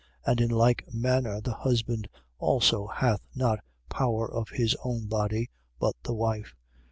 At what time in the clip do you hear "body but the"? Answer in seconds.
5.05-6.15